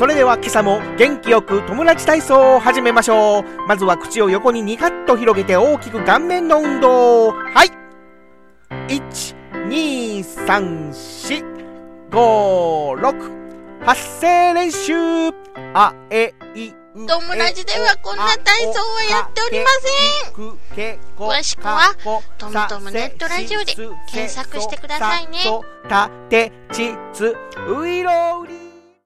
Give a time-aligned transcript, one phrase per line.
[0.00, 3.44] それでは今朝も元気よく友達体操を始めましょう。
[3.68, 7.32] まずは口を横にニカッと広げて大きく顔面の運動。
[7.32, 7.68] はい。
[8.88, 9.36] 1、
[9.68, 11.44] 2、3、4、
[12.08, 13.84] 5、6。
[13.84, 14.94] 発声練習。
[15.74, 17.06] あ、え、い、友
[17.36, 19.66] 達ではこんな体操はやっておりま
[20.78, 20.98] せん。
[21.14, 21.94] 詳しくは、
[22.38, 25.40] トムトムネットラジオで検索してくださいね。
[25.90, 27.36] たてちつ
[27.68, 28.69] ういろうり